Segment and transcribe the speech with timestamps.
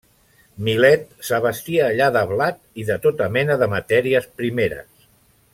[0.67, 5.09] Milet s'abastia allà de blat i de tota mena de matèries primeres.